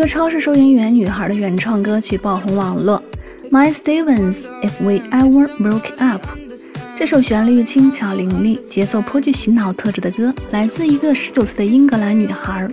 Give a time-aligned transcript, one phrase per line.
[0.00, 3.02] 一个超市收银员女孩的原创歌曲爆红网络。
[3.50, 6.26] My Stevens If We Ever Broke Up，
[6.96, 12.66] 这首旋律轻巧凌厉、节奏颇具洗脑特质的歌，来自一个十九岁的英格兰女孩。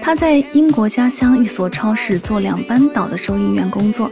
[0.00, 4.08] 她在英国家乡一所超市做两班倒的收银员工作。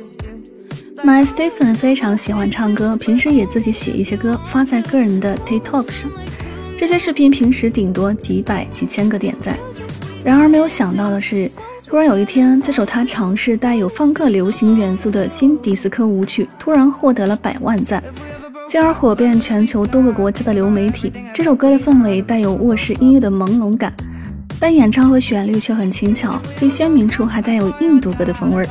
[1.05, 6.11] My Stephen 非常喜欢唱歌，平时也自己写一些歌发在个人的 TikTok 上。
[6.77, 9.56] 这些视频平时顶多几百几千个点赞。
[10.25, 11.48] 然而没有想到的是，
[11.88, 18.02] 突然有一天，这首他尝试带有放克流行元素的新迪斯科舞曲突然获得了百万赞，
[18.69, 21.10] 进而火遍全球多个国家的流媒体。
[21.32, 23.91] 这首歌的氛围带有卧室音乐的朦胧感。
[24.60, 28.68] 但演唱和旋律却很轻巧，最鲜明处还带有印度歌的风味儿，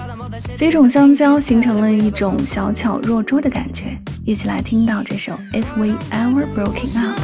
[0.55, 3.97] 几种相交形成了一种小巧若拙的感觉。
[4.25, 7.19] 一起来听到这首《If We Ever Broken Up》。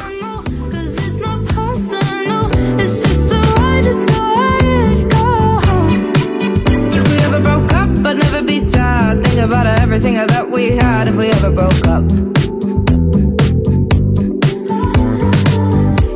[10.54, 12.04] We had if we ever broke up.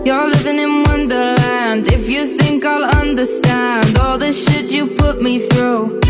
[0.07, 5.41] You're living in Wonderland if you think I'll understand all the shit you put me
[5.41, 6.08] through.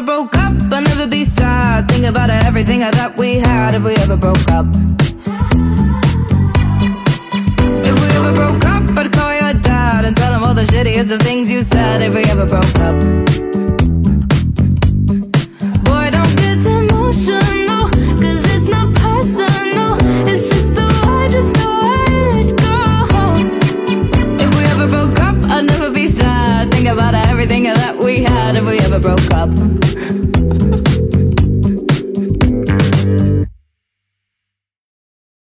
[0.00, 1.90] Ever broke up, I'd never be sad.
[1.90, 3.74] Think about everything that we had.
[3.74, 4.66] If we ever broke up.
[7.84, 8.69] If we ever broke up,
[28.92, 30.69] ever broke up.